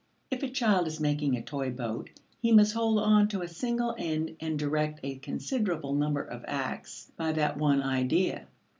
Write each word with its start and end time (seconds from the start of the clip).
If 0.31 0.41
a 0.41 0.49
child 0.49 0.87
is 0.87 0.99
making 0.99 1.37
a 1.37 1.43
toy 1.43 1.69
boat, 1.69 2.09
he 2.41 2.51
must 2.51 2.73
hold 2.73 2.97
on 2.97 3.27
to 3.27 3.43
a 3.43 3.47
single 3.47 3.93
end 3.99 4.35
and 4.39 4.57
direct 4.57 4.99
a 5.03 5.19
considerable 5.19 5.93
number 5.93 6.23
of 6.23 6.43
acts 6.47 7.11
by 7.17 7.33
that 7.33 7.57
one 7.57 7.83
idea. 7.83 8.47